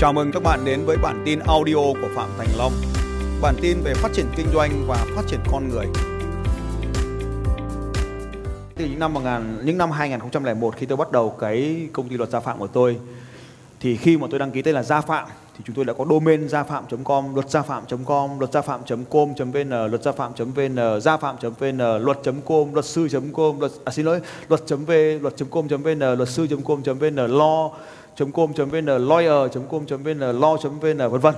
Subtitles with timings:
[0.00, 2.72] Chào mừng các bạn đến với bản tin audio của Phạm Thành Long.
[3.42, 5.86] Bản tin về phát triển kinh doanh và phát triển con người.
[8.74, 12.30] Từ những năm 1000, những năm 2001 khi tôi bắt đầu cái công ty luật
[12.30, 12.98] gia phạm của tôi
[13.80, 16.06] thì khi mà tôi đăng ký tên là Gia Phạm thì chúng tôi đã có
[16.10, 22.74] domain gia phạm.com, luật gia phạm.com, luật gia phạm.com.vn, luật gia phạm.vn, gia phạm.vn, luật.com,
[22.74, 24.90] luật sư.com, luật à, xin lỗi, luật.v,
[25.22, 27.70] luật.com.vn, luật sư.com.vn, lo
[28.32, 31.34] com.vn, lawyer.com.vn, law.vn vân vân.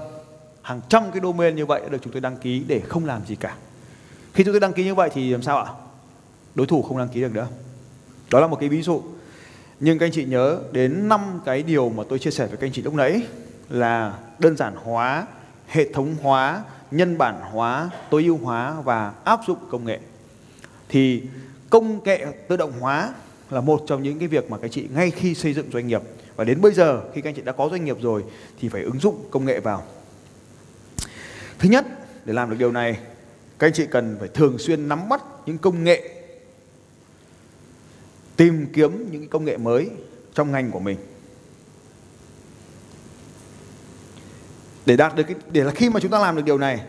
[0.62, 3.26] Hàng trăm cái domain như vậy đã được chúng tôi đăng ký để không làm
[3.26, 3.56] gì cả.
[4.34, 5.72] Khi chúng tôi đăng ký như vậy thì làm sao ạ?
[6.54, 7.48] Đối thủ không đăng ký được nữa.
[8.30, 9.02] Đó là một cái ví dụ.
[9.80, 12.66] Nhưng các anh chị nhớ đến năm cái điều mà tôi chia sẻ với các
[12.66, 13.22] anh chị lúc nãy
[13.68, 15.26] là đơn giản hóa,
[15.66, 20.00] hệ thống hóa, nhân bản hóa, tối ưu hóa và áp dụng công nghệ.
[20.88, 21.22] Thì
[21.70, 23.14] công nghệ tự động hóa
[23.50, 26.02] là một trong những cái việc mà các chị ngay khi xây dựng doanh nghiệp
[26.42, 28.24] và đến bây giờ khi các anh chị đã có doanh nghiệp rồi
[28.60, 29.84] thì phải ứng dụng công nghệ vào.
[31.58, 31.86] Thứ nhất,
[32.24, 32.98] để làm được điều này,
[33.58, 36.24] các anh chị cần phải thường xuyên nắm bắt những công nghệ
[38.36, 39.90] tìm kiếm những công nghệ mới
[40.34, 40.96] trong ngành của mình.
[44.86, 46.80] Để đạt được cái để là khi mà chúng ta làm được điều này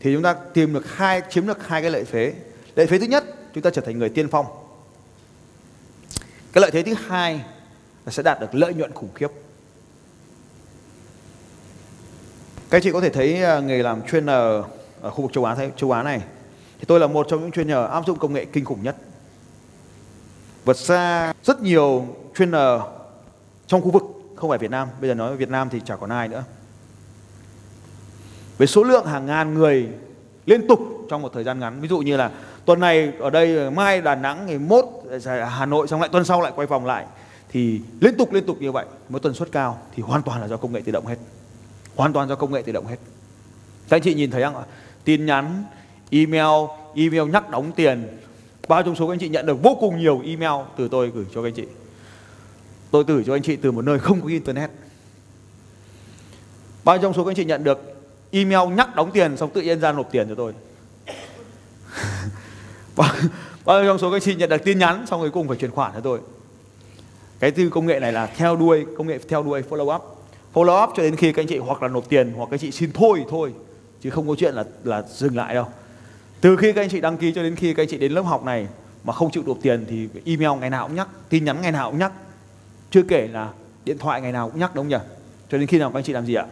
[0.00, 2.34] thì chúng ta tìm được hai chiếm được hai cái lợi thế.
[2.76, 4.46] Lợi thế thứ nhất, chúng ta trở thành người tiên phong.
[6.52, 7.44] Cái lợi thế thứ hai
[8.08, 9.28] và sẽ đạt được lợi nhuận khủng khiếp.
[12.70, 14.64] Các chị có thể thấy à, nghề làm chuyên ở
[15.02, 16.22] khu vực châu Á châu Á này
[16.78, 18.96] thì tôi là một trong những trainer áp dụng công nghệ kinh khủng nhất.
[20.64, 22.06] Vượt xa rất nhiều
[22.38, 22.80] trainer
[23.66, 24.02] trong khu vực
[24.36, 26.44] không phải Việt Nam, bây giờ nói Việt Nam thì chả còn ai nữa.
[28.58, 29.88] Với số lượng hàng ngàn người
[30.46, 32.30] liên tục trong một thời gian ngắn, ví dụ như là
[32.64, 34.84] tuần này ở đây mai Đà Nẵng ngày mốt
[35.48, 37.06] Hà Nội xong lại tuần sau lại quay vòng lại
[37.48, 40.48] thì liên tục liên tục như vậy với tần suất cao thì hoàn toàn là
[40.48, 41.16] do công nghệ tự động hết.
[41.96, 42.96] Hoàn toàn do công nghệ tự động hết.
[43.88, 44.64] Các anh chị nhìn thấy không ạ?
[45.04, 45.64] Tin nhắn
[46.10, 48.18] email email nhắc đóng tiền.
[48.68, 49.62] Bao trong số các anh chị nhận được?
[49.62, 51.64] Vô cùng nhiều email từ tôi gửi cho các anh chị.
[52.90, 54.70] Tôi gửi cho anh chị từ một nơi không có internet.
[56.84, 57.94] Bao trong số các anh chị nhận được?
[58.30, 60.52] Email nhắc đóng tiền xong tự nhiên ra nộp tiền cho tôi.
[63.64, 65.70] Bao, trong số các anh chị nhận được tin nhắn xong cuối cùng phải chuyển
[65.70, 66.20] khoản cho tôi
[67.40, 70.02] cái tư công nghệ này là theo đuôi, công nghệ theo đuôi follow up.
[70.54, 72.60] Follow up cho đến khi các anh chị hoặc là nộp tiền, hoặc các anh
[72.60, 73.52] chị xin thôi thôi,
[74.00, 75.66] chứ không có chuyện là là dừng lại đâu.
[76.40, 78.22] Từ khi các anh chị đăng ký cho đến khi các anh chị đến lớp
[78.22, 78.68] học này
[79.04, 81.90] mà không chịu nộp tiền thì email ngày nào cũng nhắc, tin nhắn ngày nào
[81.90, 82.12] cũng nhắc.
[82.90, 83.48] Chưa kể là
[83.84, 85.06] điện thoại ngày nào cũng nhắc, đúng không nhỉ?
[85.50, 86.46] Cho đến khi nào các anh chị làm gì ạ?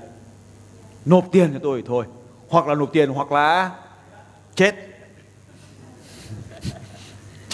[1.04, 2.04] Nộp tiền cho tôi thôi.
[2.48, 3.70] Hoặc là nộp tiền, hoặc là
[4.54, 4.74] chết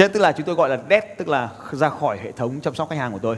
[0.02, 2.74] chết tức là chúng tôi gọi là dead tức là ra khỏi hệ thống chăm
[2.74, 3.36] sóc khách hàng của tôi.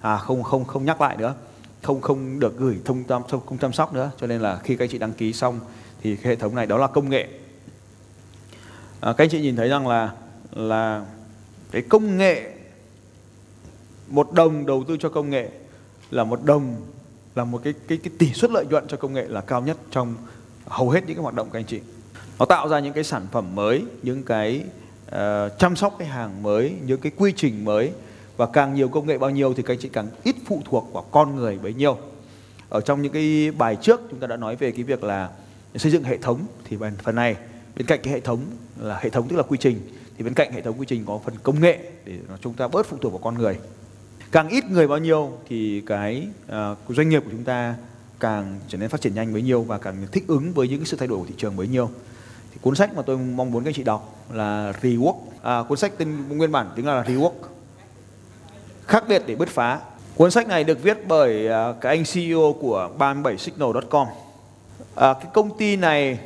[0.00, 1.34] À không không không nhắc lại nữa.
[1.82, 4.10] Không không được gửi thông tam không chăm sóc nữa.
[4.20, 5.60] Cho nên là khi các anh chị đăng ký xong
[6.02, 7.28] thì cái hệ thống này đó là công nghệ.
[9.00, 10.12] À, các anh chị nhìn thấy rằng là
[10.52, 11.04] là
[11.70, 12.52] cái công nghệ
[14.08, 15.48] một đồng đầu tư cho công nghệ
[16.10, 16.76] là một đồng
[17.34, 19.76] là một cái cái cái tỷ suất lợi nhuận cho công nghệ là cao nhất
[19.90, 20.14] trong
[20.66, 21.80] hầu hết những cái hoạt động các anh chị.
[22.38, 24.64] Nó tạo ra những cái sản phẩm mới những cái
[25.08, 27.92] uh, chăm sóc cái hàng mới những cái quy trình mới.
[28.36, 30.92] Và càng nhiều công nghệ bao nhiêu thì các anh chị càng ít phụ thuộc
[30.92, 31.98] vào con người bấy nhiêu.
[32.68, 35.30] Ở trong những cái bài trước chúng ta đã nói về cái việc là
[35.74, 37.36] xây dựng hệ thống thì phần này
[37.76, 38.40] bên cạnh cái hệ thống
[38.78, 39.80] là hệ thống tức là quy trình
[40.16, 42.86] thì bên cạnh hệ thống quy trình có phần công nghệ để chúng ta bớt
[42.86, 43.58] phụ thuộc vào con người.
[44.32, 47.74] Càng ít người bao nhiêu thì cái uh, doanh nghiệp của chúng ta
[48.20, 50.96] càng trở nên phát triển nhanh bấy nhiêu và càng thích ứng với những sự
[50.96, 51.90] thay đổi của thị trường bấy nhiêu
[52.58, 55.14] thì cuốn sách mà tôi mong muốn các anh chị đọc là Rework.
[55.42, 57.32] À, cuốn sách tên nguyên bản tiếng là Rework.
[58.86, 59.80] Khác biệt để bứt phá.
[60.16, 64.06] Cuốn sách này được viết bởi à, cái anh CEO của 37signal.com.
[64.94, 66.18] À, cái công ty này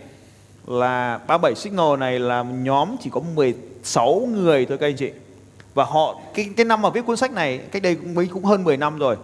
[0.66, 5.10] là 37 Signal này là nhóm chỉ có 16 người thôi các anh chị.
[5.75, 8.44] Và họ cái cái năm mà viết cuốn sách này cách đây cũng mấy cũng
[8.44, 9.17] hơn 10 năm rồi.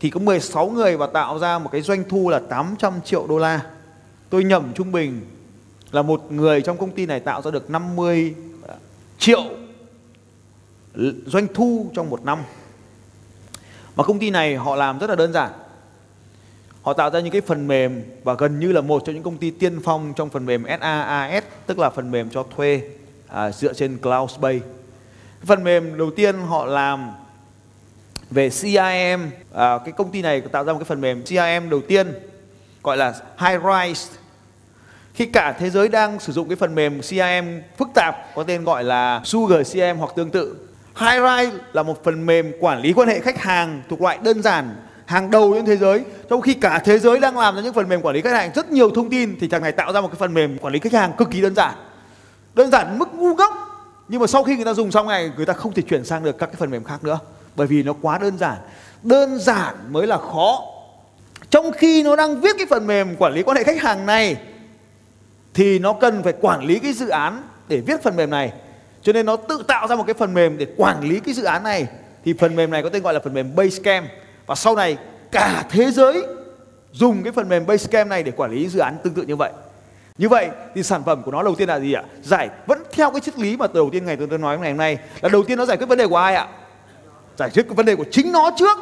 [0.00, 3.38] Thì có 16 người và tạo ra một cái doanh thu là 800 triệu đô
[3.38, 3.60] la.
[4.30, 5.20] Tôi nhầm trung bình
[5.94, 8.34] là một người trong công ty này tạo ra được 50
[8.68, 8.74] à,
[9.18, 9.42] triệu
[11.26, 12.38] doanh thu trong một năm.
[13.96, 15.52] Mà công ty này họ làm rất là đơn giản.
[16.82, 19.36] Họ tạo ra những cái phần mềm và gần như là một trong những công
[19.36, 22.82] ty tiên phong trong phần mềm SaaS, tức là phần mềm cho thuê
[23.28, 24.66] à, dựa trên cloud space.
[25.44, 27.10] Phần mềm đầu tiên họ làm
[28.30, 31.80] về CRM, à, cái công ty này tạo ra một cái phần mềm CRM đầu
[31.88, 32.12] tiên
[32.82, 34.23] gọi là HighRise
[35.14, 38.64] khi cả thế giới đang sử dụng cái phần mềm CRM phức tạp, có tên
[38.64, 40.56] gọi là Sugar CRM hoặc tương tự.
[40.96, 44.76] HiRai là một phần mềm quản lý quan hệ khách hàng thuộc loại đơn giản,
[45.06, 46.04] hàng đầu trên thế giới.
[46.30, 48.50] Trong khi cả thế giới đang làm ra những phần mềm quản lý khách hàng,
[48.54, 50.78] rất nhiều thông tin thì thằng này tạo ra một cái phần mềm quản lý
[50.80, 51.74] khách hàng cực kỳ đơn giản.
[52.54, 53.54] Đơn giản mức ngu ngốc,
[54.08, 56.24] nhưng mà sau khi người ta dùng xong này, người ta không thể chuyển sang
[56.24, 57.18] được các cái phần mềm khác nữa,
[57.56, 58.56] bởi vì nó quá đơn giản.
[59.02, 60.62] Đơn giản mới là khó.
[61.50, 64.36] Trong khi nó đang viết cái phần mềm quản lý quan hệ khách hàng này
[65.54, 68.52] thì nó cần phải quản lý cái dự án để viết phần mềm này.
[69.02, 71.44] Cho nên nó tự tạo ra một cái phần mềm để quản lý cái dự
[71.44, 71.86] án này.
[72.24, 74.06] Thì phần mềm này có tên gọi là phần mềm Basecamp.
[74.46, 74.96] Và sau này,
[75.32, 76.26] cả thế giới
[76.92, 79.52] dùng cái phần mềm Basecamp này để quản lý dự án tương tự như vậy.
[80.18, 82.02] Như vậy thì sản phẩm của nó đầu tiên là gì ạ?
[82.22, 84.98] Giải, vẫn theo cái triết lý mà đầu tiên ngày tôi nói ngày hôm nay,
[85.20, 86.48] là đầu tiên nó giải quyết vấn đề của ai ạ?
[87.38, 88.78] Giải quyết cái vấn đề của chính nó trước.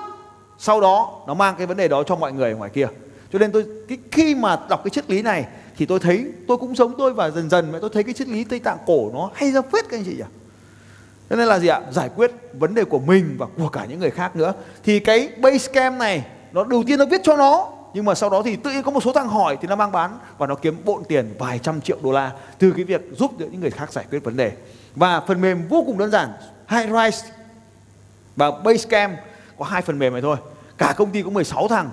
[0.58, 2.86] Sau đó, nó mang cái vấn đề đó cho mọi người ở ngoài kia.
[3.32, 5.44] Cho nên tôi, cái khi mà đọc cái triết lý này
[5.76, 8.28] thì tôi thấy, tôi cũng giống tôi và dần dần mà tôi thấy cái triết
[8.28, 10.24] lý tây tạng cổ nó hay ra phết các anh chị nhỉ?
[11.30, 11.80] Cho nên là gì ạ?
[11.90, 14.52] Giải quyết vấn đề của mình và của cả những người khác nữa.
[14.84, 18.30] Thì cái base camp này, nó đầu tiên nó viết cho nó, nhưng mà sau
[18.30, 20.54] đó thì tự nhiên có một số thằng hỏi thì nó mang bán và nó
[20.54, 23.70] kiếm bộn tiền vài trăm triệu đô la từ cái việc giúp đỡ những người
[23.70, 24.52] khác giải quyết vấn đề.
[24.96, 26.32] Và phần mềm vô cùng đơn giản
[26.68, 27.26] Highrise
[28.36, 29.18] và Basecamp
[29.58, 30.36] có hai phần mềm này thôi.
[30.78, 31.90] Cả công ty có 16 thằng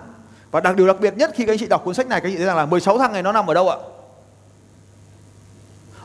[0.52, 2.28] và đặc điều đặc biệt nhất khi các anh chị đọc cuốn sách này các
[2.28, 3.78] anh chị thấy rằng là 16 thằng này nó nằm ở đâu ạ?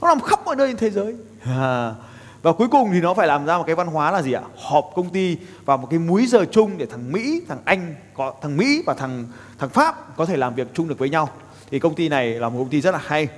[0.02, 1.14] Nó nằm khắp mọi nơi trên thế giới.
[1.46, 1.94] À.
[2.43, 4.43] và cuối cùng thì nó phải làm ra một cái văn hóa là gì ạ?
[4.56, 8.35] Họp công ty vào một cái múi giờ chung để thằng Mỹ thằng Anh có
[8.43, 9.26] thằng Mỹ và thằng
[9.58, 11.29] thằng Pháp có thể làm việc chung được với nhau.
[11.70, 13.29] Thì công ty này là một công ty rất là hay.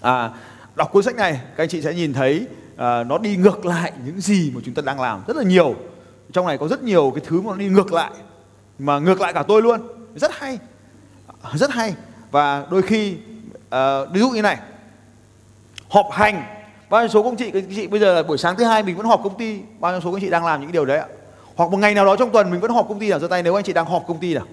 [0.00, 0.30] À,
[0.76, 2.46] đọc cuốn sách này các anh chị sẽ nhìn thấy
[2.76, 5.74] à, nó đi ngược lại những gì mà chúng ta đang làm rất là nhiều.
[6.32, 8.10] Trong này có rất nhiều cái thứ mà nó đi ngược lại
[8.78, 10.58] mà ngược lại cả tôi luôn rất hay.
[11.54, 11.94] Rất hay.
[12.30, 13.16] Và đôi khi
[13.56, 14.58] uh, ví dụ như này.
[15.88, 16.42] Họp hành.
[16.90, 18.96] Bao nhiêu số công chị các chị bây giờ là buổi sáng thứ hai mình
[18.96, 21.06] vẫn họp công ty bao nhiêu số các chị đang làm những điều đấy ạ.
[21.54, 23.42] Hoặc một ngày nào đó trong tuần mình vẫn họp công ty nào giơ tay
[23.42, 24.46] nếu anh chị đang họp công ty nào.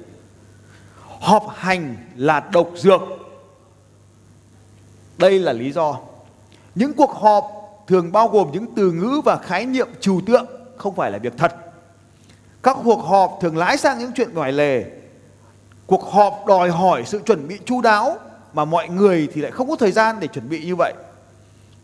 [1.19, 3.01] Họp hành là độc dược.
[5.17, 5.97] Đây là lý do.
[6.75, 7.45] Những cuộc họp
[7.87, 10.45] thường bao gồm những từ ngữ và khái niệm trừu tượng
[10.77, 11.55] không phải là việc thật.
[12.63, 14.85] Các cuộc họp thường lái sang những chuyện ngoài lề
[15.87, 18.17] cuộc họp đòi hỏi sự chuẩn bị chu đáo
[18.53, 20.93] mà mọi người thì lại không có thời gian để chuẩn bị như vậy.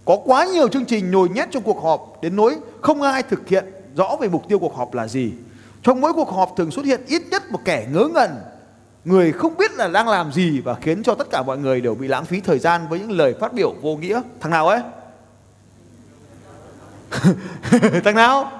[0.06, 3.48] Có quá nhiều chương trình nhồi nhét trong cuộc họp đến nỗi không ai thực
[3.48, 3.66] hiện
[3.96, 5.34] rõ về mục tiêu cuộc họp là gì.
[5.84, 8.30] Trong mỗi cuộc họp thường xuất hiện ít nhất một kẻ ngớ ngẩn,
[9.06, 11.96] người không biết là đang làm gì và khiến cho tất cả mọi người đều
[11.96, 14.22] bị lãng phí thời gian với những lời phát biểu vô nghĩa.
[14.40, 14.82] Thằng nào ấy?
[18.04, 18.52] Thằng nào?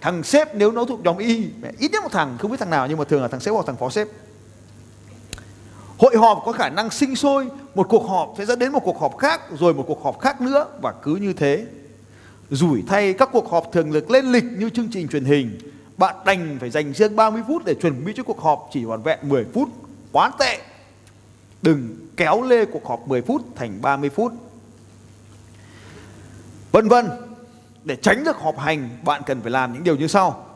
[0.00, 1.48] Thằng sếp nếu nó thuộc nhóm y.
[1.78, 3.66] Ít nhất một thằng, không biết thằng nào nhưng mà thường là thằng sếp hoặc
[3.66, 4.08] thằng phó sếp
[5.98, 9.00] hội họp có khả năng sinh sôi, một cuộc họp sẽ dẫn đến một cuộc
[9.00, 11.66] họp khác, rồi một cuộc họp khác nữa, và cứ như thế.
[12.50, 15.58] Rủi thay các cuộc họp thường được lên lịch như chương trình truyền hình.
[15.96, 19.02] Bạn đành phải dành riêng 30 phút để chuẩn bị cho cuộc họp chỉ hoàn
[19.02, 19.68] vẹn 10 phút.
[20.12, 20.60] Quá tệ!
[21.62, 24.32] Đừng kéo lê cuộc họp 10 phút thành 30 phút.
[26.72, 27.08] Vân vân,
[27.84, 30.46] để tránh được họp hành, bạn cần phải làm những điều như sau.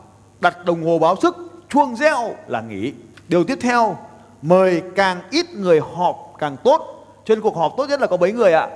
[0.41, 1.35] Đặt đồng hồ báo thức
[1.69, 2.93] chuông reo là nghỉ.
[3.27, 3.97] Điều tiếp theo
[4.41, 7.05] mời càng ít người họp càng tốt.
[7.25, 8.69] Trên cuộc họp tốt nhất là có mấy người ạ?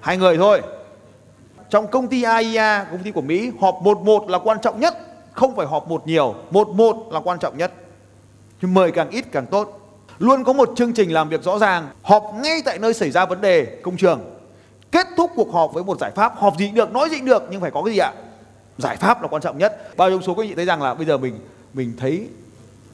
[0.00, 0.62] Hai người thôi.
[1.70, 4.94] Trong công ty AIA công ty của Mỹ, họp một một là quan trọng nhất,
[5.32, 6.34] không phải họp một nhiều.
[6.50, 7.72] Một một là quan trọng nhất.
[8.62, 9.80] Nhưng mời càng ít càng tốt.
[10.18, 13.26] Luôn có một chương trình làm việc rõ ràng, họp ngay tại nơi xảy ra
[13.26, 14.20] vấn đề, công trường.
[14.90, 17.26] Kết thúc cuộc họp với một giải pháp, họp gì cũng được, nói gì cũng
[17.26, 18.12] được, nhưng phải có cái gì ạ?
[18.78, 19.96] Giải pháp là quan trọng nhất.
[19.96, 21.38] Bao nhiêu số các anh chị thấy rằng là bây giờ mình
[21.74, 22.28] mình thấy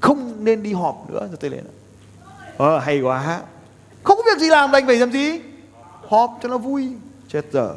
[0.01, 1.65] không nên đi họp nữa cho tôi lên
[2.61, 3.41] ờ hay quá.
[4.03, 5.41] Không có việc gì làm đành phải làm gì?
[6.09, 6.93] Họp cho nó vui.
[7.29, 7.75] Chết giờ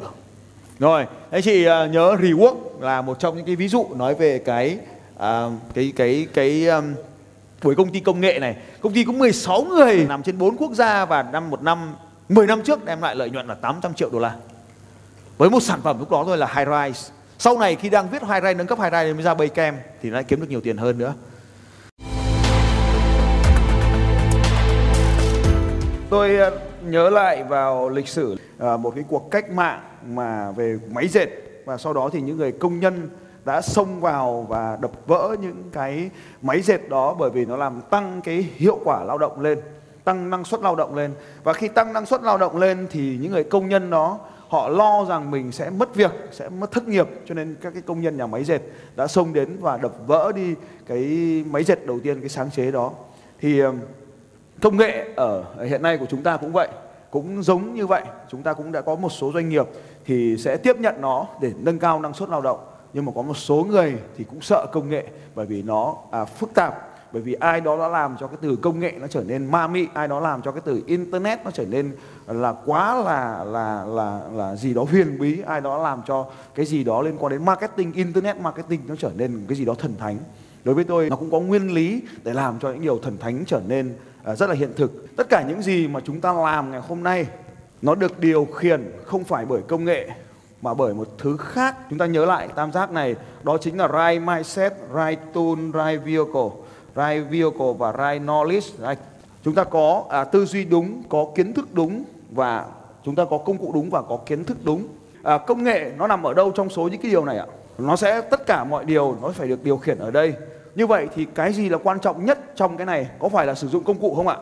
[0.78, 4.38] rồi anh chị uh, nhớ rework là một trong những cái ví dụ nói về
[4.38, 4.78] cái
[5.16, 6.94] uh, cái cái cái um,
[7.62, 8.56] buổi công ty công nghệ này.
[8.80, 11.94] Công ty có 16 người nằm trên 4 quốc gia và năm một năm
[12.28, 14.34] 10 năm trước đem lại lợi nhuận là 800 triệu đô la.
[15.38, 17.12] Với một sản phẩm lúc đó thôi là high rise.
[17.38, 20.10] Sau này khi đang viết high rise nâng cấp high rise mới ra Baycam thì
[20.10, 21.14] nó lại kiếm được nhiều tiền hơn nữa
[26.14, 30.78] tôi ờ, nhớ lại vào lịch sử ờ, một cái cuộc cách mạng mà về
[30.90, 31.28] máy dệt.
[31.64, 33.08] Và sau đó thì những người công nhân
[33.44, 36.10] đã xông vào và đập vỡ những cái
[36.42, 39.58] máy dệt đó bởi vì nó làm tăng cái hiệu quả lao động lên,
[40.04, 41.10] tăng năng suất lao động lên.
[41.44, 44.18] Và khi tăng năng suất lao động lên thì những người công nhân đó,
[44.48, 47.08] họ lo rằng mình sẽ mất việc, sẽ mất thất nghiệp.
[47.26, 48.60] Cho nên các cái công nhân nhà máy dệt
[48.96, 50.54] đã xông đến và đập vỡ đi
[50.86, 51.00] cái
[51.50, 52.90] máy dệt đầu tiên, cái sáng chế đó.
[53.40, 53.72] Thì ờ,
[54.62, 56.68] công nghệ ở hiện nay của chúng ta cũng vậy
[57.10, 58.02] cũng giống như vậy.
[58.28, 59.66] Chúng ta cũng đã có một số doanh nghiệp
[60.04, 62.58] thì sẽ tiếp nhận nó để nâng cao năng suất lao động.
[62.92, 66.24] Nhưng mà có một số người thì cũng sợ công nghệ bởi vì nó à,
[66.24, 66.90] phức tạp.
[67.12, 69.66] Bởi vì ai đó đã làm cho cái từ công nghệ nó trở nên ma
[69.66, 71.96] mị ai đó làm cho cái từ internet nó trở nên
[72.26, 76.66] là quá là là là là gì đó huyền bí ai đó làm cho cái
[76.66, 79.94] gì đó liên quan đến marketing internet marketing nó trở nên cái gì đó thần
[79.98, 80.16] thánh.
[80.64, 83.44] Đối với tôi nó cũng có nguyên lý để làm cho những điều thần thánh
[83.46, 83.94] trở nên
[84.24, 85.16] Ờ, rất là hiện thực.
[85.16, 87.26] Tất cả những gì mà chúng ta làm ngày hôm nay
[87.82, 90.08] nó được điều khiển không phải bởi công nghệ
[90.62, 91.76] mà bởi một thứ khác.
[91.90, 96.04] Chúng ta nhớ lại tam giác này đó chính là right mindset right tool right
[96.04, 96.50] vehicle
[96.96, 98.88] right vehicle và right knowledge.
[98.88, 98.98] Right.
[99.44, 102.66] chúng ta có à, tư duy đúng có kiến thức đúng và
[103.04, 104.86] chúng ta có công cụ đúng và có kiến thức đúng.
[105.22, 107.46] À, công nghệ nó nằm ở đâu trong số những cái điều này ạ?
[107.78, 110.34] Nó sẽ tất cả mọi điều nó phải được điều khiển ở đây
[110.74, 113.08] như vậy thì cái gì là quan trọng nhất trong cái này?
[113.18, 114.36] Có phải là sử dụng công cụ không ạ?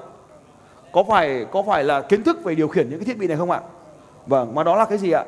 [0.92, 3.36] Có phải có phải là kiến thức về điều khiển những cái thiết bị này
[3.36, 3.60] không ạ?
[4.26, 5.24] Vâng mà đó là cái gì ạ?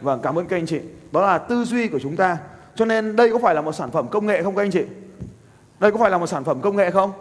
[0.00, 0.80] Vâng cảm ơn các anh chị.
[1.12, 2.38] Đó là tư duy của chúng ta.
[2.74, 4.84] Cho nên đây có phải là một sản phẩm công nghệ không các anh chị?
[5.78, 7.12] Đây có phải là một sản phẩm công nghệ không?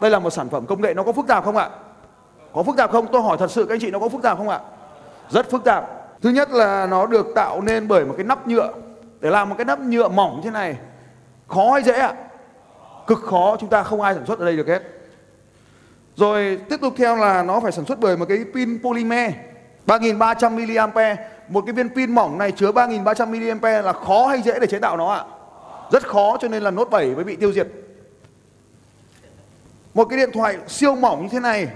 [0.00, 1.70] Đây là một sản phẩm công nghệ nó có phức tạp không ạ?
[2.52, 3.06] Có phức tạp không?
[3.12, 4.60] Tôi hỏi thật sự các anh chị, nó có phức tạp không ạ?
[5.30, 5.84] Rất phức tạp.
[6.22, 8.72] Thứ nhất là nó được tạo nên bởi một cái nắp nhựa.
[9.20, 10.76] Để làm một cái nắp nhựa mỏng thế này,
[11.48, 12.14] khó hay dễ ạ?
[13.06, 14.82] Cực khó, chúng ta không ai sản xuất ở đây được hết.
[16.16, 19.32] Rồi tiếp tục theo là nó phải sản xuất bởi một cái pin polymer
[19.86, 21.18] 3300 mAh
[21.48, 24.78] một cái viên pin mỏng này chứa 3300 mAh là khó hay dễ để chế
[24.78, 25.24] tạo nó ạ?
[25.92, 27.68] Rất khó, cho nên là nốt 7 mới bị tiêu diệt.
[29.94, 31.68] Một cái điện thoại siêu mỏng như thế này,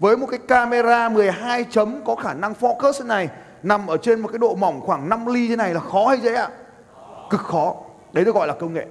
[0.00, 3.28] với một cái camera 12 chấm có khả năng focus thế này,
[3.62, 6.18] nằm ở trên một cái độ mỏng khoảng 5 ly thế này là khó hay
[6.20, 6.48] dễ ạ?
[7.30, 7.74] Cực khó.
[8.12, 8.86] Đấy được gọi là công nghệ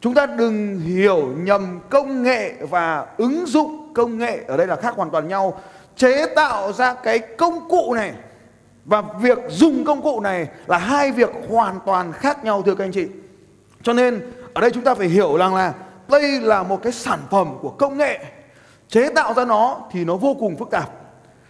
[0.00, 4.76] chúng ta đừng hiểu nhầm công nghệ và ứng dụng công nghệ ở đây là
[4.76, 5.60] khác hoàn toàn nhau.
[5.96, 8.12] Chế tạo ra cái công cụ này
[8.84, 12.84] và việc dùng công cụ này là hai việc hoàn toàn khác nhau, thưa các
[12.84, 13.06] anh chị.
[13.82, 15.74] Cho nên, ở đây chúng ta phải hiểu rằng là
[16.08, 18.18] đây là một cái sản phẩm của công nghệ.
[18.88, 20.90] Chế tạo ra nó thì nó vô cùng phức tạp.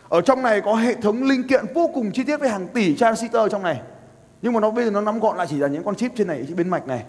[0.08, 2.96] Ở trong này có hệ thống linh kiện vô cùng chi tiết với hàng tỷ
[2.96, 3.80] transistor trong này.
[4.42, 6.26] Nhưng mà nó bây giờ nó nắm gọn lại chỉ là những con chip trên
[6.26, 7.04] này trên bên mạch này.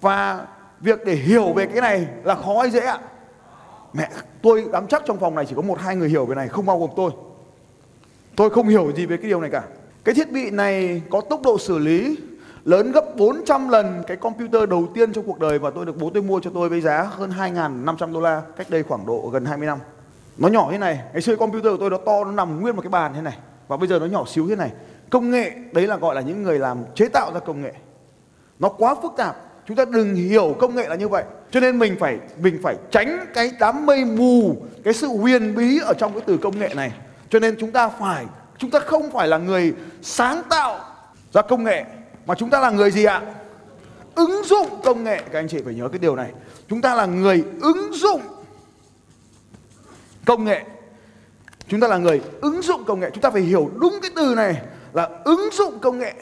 [0.00, 0.46] Và
[0.80, 2.98] việc để hiểu về cái này là khó hay dễ ạ
[3.92, 4.10] mẹ
[4.42, 6.66] tôi dám chắc trong phòng này chỉ có một hai người hiểu về này không
[6.66, 7.10] bao gồm tôi
[8.36, 9.62] tôi không hiểu gì về cái điều này cả
[10.04, 12.16] cái thiết bị này có tốc độ xử lý
[12.64, 16.10] lớn gấp 400 lần cái computer đầu tiên trong cuộc đời và tôi được bố
[16.14, 19.44] tôi mua cho tôi với giá hơn 2.500 đô la cách đây khoảng độ gần
[19.44, 19.78] 20 năm.
[20.38, 22.82] Nó nhỏ thế này, ngày xưa computer của tôi nó to nó nằm nguyên một
[22.82, 24.72] cái bàn thế này và bây giờ nó nhỏ xíu thế này.
[25.10, 27.72] Công nghệ đấy là gọi là những người làm chế tạo ra công nghệ.
[28.58, 29.36] Nó quá phức tạp.
[29.68, 31.24] Chúng ta đừng hiểu công nghệ là như vậy.
[31.50, 35.78] Cho nên mình phải mình phải tránh cái đám mây mù, cái sự huyền bí
[35.78, 36.92] ở trong cái từ công nghệ này.
[37.30, 38.24] Cho nên chúng ta phải
[38.58, 40.78] chúng ta không phải là người sáng tạo
[41.32, 41.84] ra công nghệ
[42.26, 43.22] mà chúng ta là người gì ạ?
[44.14, 45.22] Ứng dụng công nghệ.
[45.32, 46.30] Các anh chị phải nhớ cái điều này.
[46.68, 48.20] Chúng ta là người ứng dụng
[50.24, 50.64] công nghệ.
[51.68, 53.10] Chúng ta là người ứng dụng công nghệ.
[53.14, 56.14] Chúng ta phải hiểu đúng cái từ này là ứng dụng công nghệ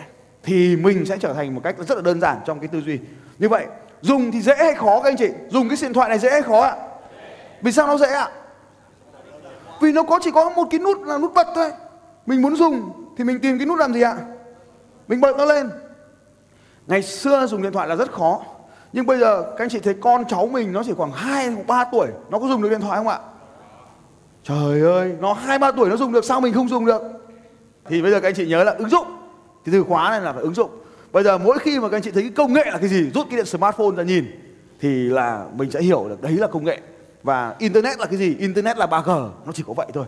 [0.43, 2.99] thì mình sẽ trở thành một cách rất là đơn giản trong cái tư duy
[3.39, 3.67] như vậy
[4.01, 6.43] dùng thì dễ hay khó các anh chị dùng cái điện thoại này dễ hay
[6.43, 6.77] khó ạ
[7.63, 8.29] vì sao nó dễ ạ
[9.81, 11.73] vì nó có chỉ có một cái nút là nút bật thôi
[12.27, 14.17] mình muốn dùng thì mình tìm cái nút làm gì ạ
[15.09, 15.71] mình bật nó lên
[16.87, 18.43] Ngày xưa dùng điện thoại là rất khó
[18.93, 21.67] Nhưng bây giờ các anh chị thấy con cháu mình nó chỉ khoảng 2 hoặc
[21.67, 23.19] 3 tuổi Nó có dùng được điện thoại không ạ?
[24.43, 27.03] Trời ơi, nó 2 3 tuổi nó dùng được sao mình không dùng được?
[27.85, 29.07] Thì bây giờ các anh chị nhớ là ứng dụng.
[29.65, 30.71] Thì từ khóa này là phải ứng dụng.
[31.15, 33.11] Bây giờ mỗi khi mà các anh chị thấy cái công nghệ là cái gì,
[33.15, 34.25] rút cái điện smartphone ra nhìn
[34.81, 36.81] thì là mình sẽ hiểu được đấy là công nghệ.
[37.23, 38.37] Và internet là cái gì?
[38.39, 40.07] Internet là 3G, nó chỉ có vậy thôi.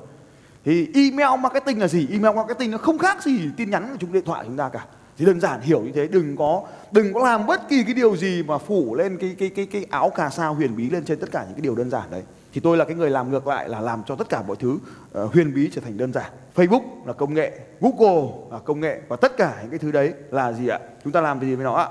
[0.64, 2.06] Thì email marketing là gì?
[2.12, 4.86] Email marketing nó không khác gì tin nhắn của chúng điện thoại chúng ta cả
[5.18, 8.16] thì đơn giản hiểu như thế đừng có đừng có làm bất kỳ cái điều
[8.16, 11.20] gì mà phủ lên cái cái cái cái áo cà sa huyền bí lên trên
[11.20, 12.22] tất cả những cái điều đơn giản đấy
[12.56, 14.78] thì tôi là cái người làm ngược lại là làm cho tất cả mọi thứ
[15.18, 16.32] uh, huyền bí trở thành đơn giản.
[16.54, 20.12] Facebook là công nghệ Google là công nghệ và tất cả những cái thứ đấy
[20.30, 20.78] là gì ạ?
[21.04, 21.88] Chúng ta làm cái gì với nó ạ?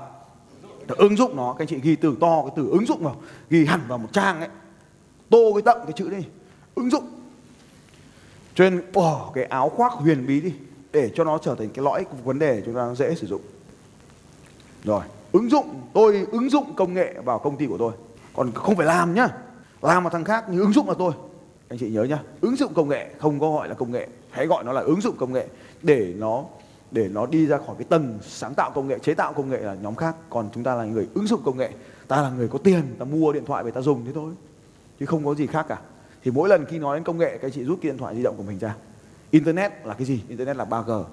[0.88, 3.16] Ứng dụng nó các anh chị ghi từ to cái từ ứng dụng vào
[3.50, 4.48] ghi hẳn vào một trang ấy.
[5.30, 6.26] Tô cái tậm cái chữ đi
[6.74, 7.04] ứng dụng.
[8.54, 10.52] Cho nên bỏ cái áo khoác huyền bí đi
[10.92, 13.42] để cho nó trở thành cái lõi của vấn đề chúng ta dễ sử dụng.
[14.84, 17.92] Rồi ứng dụng tôi ứng dụng công nghệ vào công ty của tôi.
[18.36, 19.28] Còn không phải làm nhá
[19.94, 21.12] làm một thằng khác nhưng ứng dụng là tôi
[21.68, 24.46] anh chị nhớ nhá, ứng dụng công nghệ không có gọi là công nghệ hãy
[24.46, 25.46] gọi nó là ứng dụng công nghệ
[25.82, 26.44] để nó
[26.90, 29.58] để nó đi ra khỏi cái tầng sáng tạo công nghệ, chế tạo công nghệ
[29.58, 31.70] là nhóm khác còn chúng ta là người ứng dụng công nghệ
[32.08, 34.32] ta là người có tiền, ta mua điện thoại về ta dùng thế thôi
[35.00, 35.78] chứ không có gì khác cả
[36.24, 38.16] thì mỗi lần khi nói đến công nghệ, các anh chị rút cái điện thoại
[38.16, 38.74] di động của mình ra
[39.30, 40.20] Internet là cái gì?
[40.28, 41.04] Internet là 3G.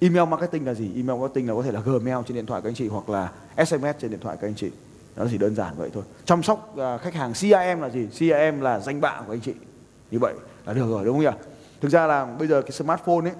[0.00, 0.90] Email marketing là gì?
[0.96, 3.32] Email marketing là có thể là Gmail trên điện thoại các anh chị, hoặc là
[3.66, 4.70] SMS trên điện thoại các anh chị
[5.16, 6.02] nó chỉ đơn giản vậy thôi.
[6.24, 8.06] Chăm sóc à, khách hàng CRM là gì?
[8.06, 9.54] CRM là danh bạ của anh chị.
[10.10, 10.34] Như vậy
[10.66, 11.38] là được rồi đúng không nhỉ?
[11.80, 13.34] Thực ra là bây giờ cái smartphone ấy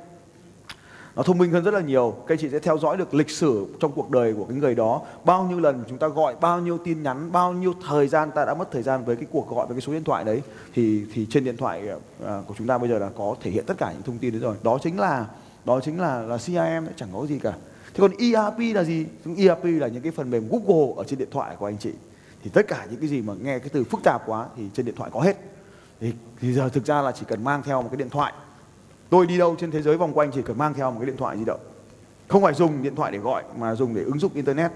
[1.16, 2.14] nó thông minh hơn rất là nhiều.
[2.26, 4.74] Các anh chị sẽ theo dõi được lịch sử trong cuộc đời của cái người
[4.74, 5.00] đó.
[5.24, 8.44] Bao nhiêu lần chúng ta gọi bao nhiêu tin nhắn bao nhiêu thời gian ta
[8.44, 10.42] đã mất thời gian với cái cuộc gọi với cái số điện thoại đấy
[10.74, 11.88] thì thì trên điện thoại
[12.26, 14.32] à, của chúng ta bây giờ là có thể hiện tất cả những thông tin
[14.32, 14.56] đấy rồi.
[14.62, 15.26] Đó chính là
[15.64, 17.52] đó chính là là CRM đấy, chẳng có gì cả
[17.94, 19.06] thế còn ERP là gì?
[19.36, 21.90] ERP là những cái phần mềm Google ở trên điện thoại của anh chị.
[22.42, 24.86] Thì tất cả những cái gì mà nghe cái từ phức tạp quá thì trên
[24.86, 25.36] điện thoại có hết.
[26.00, 28.32] Thì, thì giờ thực ra là chỉ cần mang theo một cái điện thoại.
[29.10, 31.16] Tôi đi đâu trên thế giới vòng quanh chỉ cần mang theo một cái điện
[31.16, 31.60] thoại di động.
[32.28, 34.70] Không phải dùng điện thoại để gọi mà dùng để ứng dụng internet.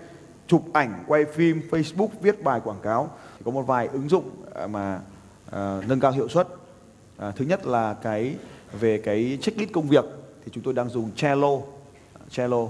[0.46, 3.10] Chụp ảnh quay phim facebook viết bài quảng cáo.
[3.38, 5.00] Thì có một vài ứng dụng à, mà
[5.50, 6.48] à, nâng cao hiệu suất.
[7.16, 8.36] À, thứ nhất là cái
[8.80, 10.04] về cái checklist công việc.
[10.44, 11.50] Thì chúng tôi đang dùng Trello.
[12.30, 12.66] Trello.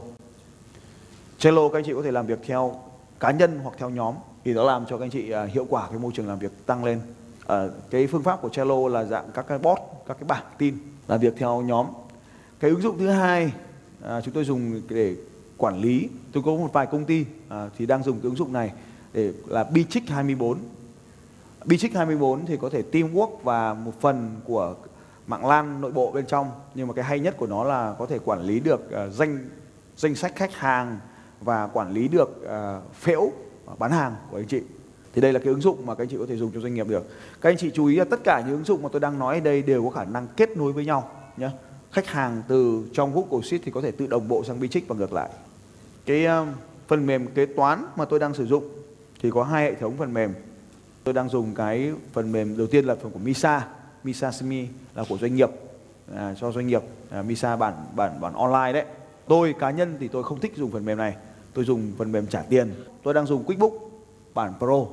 [1.46, 2.80] Trello các anh chị có thể làm việc theo
[3.20, 4.14] cá nhân hoặc theo nhóm.
[4.44, 6.66] Thì nó làm cho các anh chị uh, hiệu quả cái môi trường làm việc
[6.66, 7.00] tăng lên.
[7.42, 10.78] Uh, cái phương pháp của Trello là dạng các cái bot các cái bảng tin
[11.08, 11.86] làm việc theo nhóm.
[12.60, 13.52] Cái ứng dụng thứ hai
[14.04, 15.14] uh, chúng tôi dùng để
[15.56, 16.08] quản lý.
[16.32, 18.72] Tôi có một vài công ty uh, thì đang dùng cái ứng dụng này
[19.12, 20.58] để là Bichick 24
[21.64, 24.74] Bichick 24 thì có thể teamwork và một phần của
[25.26, 26.50] mạng LAN nội bộ bên trong.
[26.74, 29.48] Nhưng mà cái hay nhất của nó là có thể quản lý được uh, danh
[29.96, 30.98] danh sách khách hàng
[31.40, 33.32] và quản lý được uh, phễu
[33.78, 34.62] bán hàng của anh chị.
[35.14, 36.74] Thì đây là cái ứng dụng mà các anh chị có thể dùng cho doanh
[36.74, 37.06] nghiệp được.
[37.40, 39.34] Các anh chị chú ý là tất cả những ứng dụng mà tôi đang nói
[39.34, 41.50] ở đây đều có khả năng kết nối với nhau nhé
[41.96, 44.96] khách hàng từ trong Google Sheet thì có thể tự đồng bộ sang Bitrix và
[44.96, 45.28] ngược lại.
[46.06, 46.48] Cái uh,
[46.88, 48.68] phần mềm kế toán mà tôi đang sử dụng
[49.22, 50.34] thì có hai hệ thống phần mềm.
[51.04, 53.68] Tôi đang dùng cái phần mềm đầu tiên là phần của Misa.
[54.04, 55.50] Misa Semi là của doanh nghiệp
[56.14, 58.84] à, cho doanh nghiệp à, Misa bản bản bản online đấy
[59.28, 61.16] tôi cá nhân thì tôi không thích dùng phần mềm này
[61.54, 63.70] tôi dùng phần mềm trả tiền tôi đang dùng QuickBook
[64.34, 64.86] bản Pro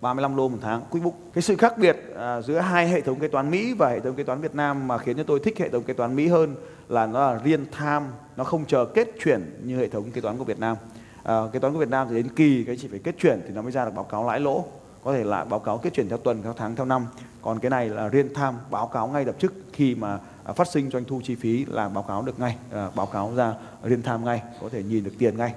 [0.00, 1.12] 35 đô một tháng QuickBook.
[1.32, 4.14] Cái sự khác biệt à, giữa hai hệ thống kế toán Mỹ và hệ thống
[4.14, 6.54] kế toán Việt Nam mà khiến cho tôi thích hệ thống kế toán Mỹ hơn
[6.88, 10.38] là nó là real time, nó không chờ kết chuyển như hệ thống kế toán
[10.38, 10.76] của Việt Nam.
[11.22, 13.54] À, kế toán của Việt Nam thì đến kỳ cái chỉ phải kết chuyển thì
[13.54, 14.64] nó mới ra được báo cáo lãi lỗ.
[15.04, 17.06] Có thể là báo cáo kết chuyển theo tuần, theo tháng, theo năm.
[17.42, 20.18] Còn cái này là real time, báo cáo ngay lập tức khi mà
[20.50, 23.32] À, phát sinh doanh thu chi phí là báo cáo được ngay, à, báo cáo
[23.36, 25.54] ra real time ngay, có thể nhìn được tiền ngay.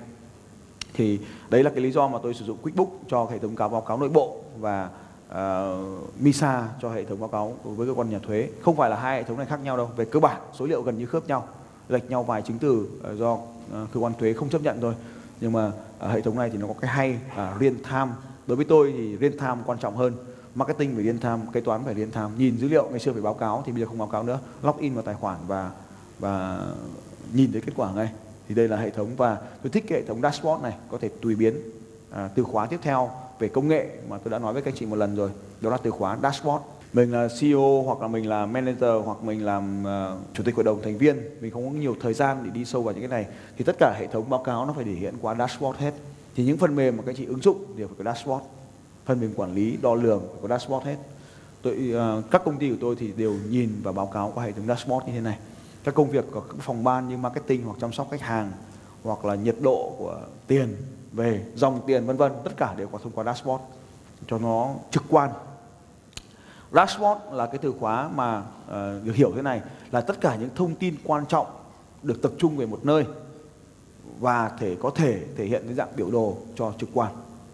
[0.93, 3.69] Thì đấy là cái lý do mà tôi sử dụng QuickBook cho hệ thống cáo
[3.69, 4.89] báo cáo nội bộ và
[5.31, 8.49] uh, MISA cho hệ thống báo cáo với cơ quan nhà thuế.
[8.61, 10.81] Không phải là hai hệ thống này khác nhau đâu về cơ bản số liệu
[10.81, 11.47] gần như khớp nhau
[11.89, 13.41] lệch nhau vài chứng từ uh, do uh,
[13.93, 14.93] cơ quan thuế không chấp nhận thôi.
[15.41, 18.11] Nhưng mà uh, hệ thống này thì nó có cái hay uh, real time.
[18.47, 20.13] Đối với tôi thì real time quan trọng hơn
[20.55, 23.21] marketing phải liên tham, kế toán phải liên tham, nhìn dữ liệu ngày xưa phải
[23.21, 24.39] báo cáo thì bây giờ không báo cáo nữa.
[24.63, 25.71] Login vào tài khoản và
[26.19, 26.65] và
[27.33, 28.09] nhìn thấy kết quả ngay.
[28.47, 31.09] Thì đây là hệ thống và tôi thích cái hệ thống dashboard này có thể
[31.21, 31.53] tùy biến
[32.11, 34.85] à, từ khóa tiếp theo về công nghệ mà tôi đã nói với các chị
[34.85, 35.29] một lần rồi.
[35.61, 36.63] Đó là từ khóa dashboard.
[36.93, 40.63] Mình là CEO hoặc là mình là manager hoặc mình làm uh, chủ tịch hội
[40.63, 43.23] đồng thành viên mình không có nhiều thời gian để đi sâu vào những cái
[43.23, 43.33] này.
[43.57, 45.93] Thì tất cả hệ thống báo cáo nó phải thể hiện qua dashboard hết.
[46.35, 48.43] Thì những phần mềm mà các chị ứng dụng đều phải có dashboard
[49.05, 50.97] phần mềm quản lý đo lường có dashboard hết.
[51.61, 54.51] Tôi uh, các công ty của tôi thì đều nhìn và báo cáo qua hệ
[54.51, 55.37] thống dashboard như thế này.
[55.83, 58.51] Các công việc của các phòng ban như marketing hoặc chăm sóc khách hàng
[59.03, 60.75] hoặc là nhiệt độ của tiền
[61.11, 63.63] về dòng tiền vân vân tất cả đều có thông qua dashboard
[64.27, 65.29] cho nó trực quan.
[66.71, 69.61] Dashboard là cái từ khóa mà uh, được hiểu thế này
[69.91, 71.47] là tất cả những thông tin quan trọng
[72.03, 73.05] được tập trung về một nơi
[74.19, 77.13] và thể có thể thể hiện dưới dạng biểu đồ cho trực quan.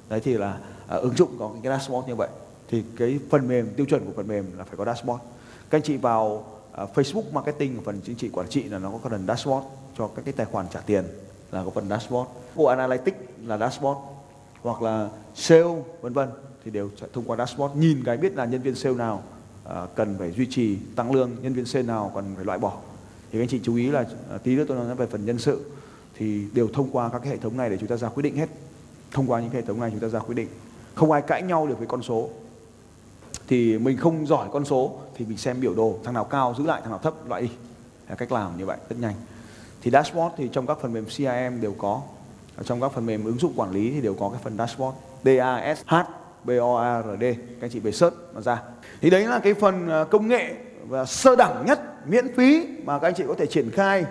[0.09, 0.57] Đấy thì là
[0.95, 2.29] uh, ứng dụng có cái dashboard như vậy
[2.67, 5.23] thì cái phần mềm tiêu chuẩn của phần mềm là phải có dashboard
[5.69, 6.45] các anh chị vào
[6.83, 10.25] uh, Facebook marketing phần chính trị quản trị là nó có phần dashboard cho các
[10.25, 11.03] cái tài khoản trả tiền
[11.51, 12.29] là có phần dashboard.
[12.55, 13.99] Google Analytics là dashboard
[14.61, 16.29] hoặc là sale vân vân
[16.65, 19.23] thì đều thông qua dashboard nhìn cái biết là nhân viên sale nào
[19.63, 22.77] ờ, cần phải duy trì tăng lương, nhân viên sale nào cần phải loại bỏ.
[23.31, 24.05] Thì các anh chị chú ý là
[24.43, 25.65] tí nữa tôi nói về phần nhân sự
[26.15, 28.35] thì đều thông qua các cái hệ thống này để chúng ta ra quyết định
[28.35, 28.49] hết.
[29.11, 30.47] Thông qua những cái hệ thống này chúng ta ra quyết định.
[30.99, 32.29] Không ai cãi nhau được với con số.
[33.47, 36.65] Thì mình không giỏi con số thì mình xem biểu đồ, thằng nào cao giữ
[36.65, 37.49] lại, thằng nào thấp loại đi.
[38.09, 39.13] Là cách làm như vậy, rất nhanh.
[39.81, 42.01] Thì dashboard thì trong các phần mềm CRM đều có.
[42.57, 44.97] Ở trong các phần mềm ứng dụng quản lý thì đều có cái phần dashboard.
[45.23, 45.95] D A S H
[46.43, 48.61] B O R D, các anh chị về search nó ra.
[49.01, 50.55] Thì đấy là cái phần à, công nghệ
[50.87, 54.05] và sơ đẳng nhất, miễn phí mà các anh chị có thể triển khai.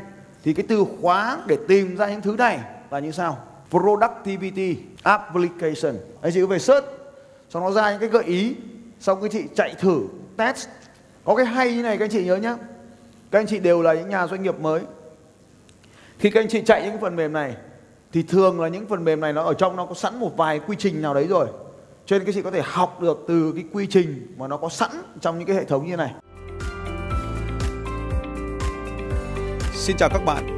[0.45, 3.39] Thì cái từ khóa để tìm ra những thứ này là như sau
[3.71, 5.97] productivity application.
[6.23, 6.87] Anh chị cứ về search,
[7.51, 8.57] xong nó ra những cái gợi ý,
[9.01, 10.01] xong các chị chạy thử
[10.37, 10.69] test.
[11.25, 12.55] Có cái hay như này, các anh chị nhớ nhé
[13.31, 14.81] các anh chị đều là những nhà doanh nghiệp mới.
[16.19, 17.55] Khi các anh chị chạy những phần mềm này,
[18.13, 20.61] thì thường là những phần mềm này nó ở trong nó có sẵn một vài
[20.67, 21.47] quy trình nào đấy rồi.
[22.07, 24.69] Cho nên các chị có thể học được từ cái quy trình mà nó có
[24.69, 26.15] sẵn trong những cái hệ thống như này.
[29.73, 30.58] Xin chào các bạn